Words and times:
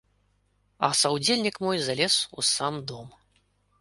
А 0.87 0.87
саўдзельнік 1.01 1.55
мой 1.65 1.77
залез 1.91 2.13
у 2.39 2.49
сам 2.55 2.73
дом. 2.93 3.07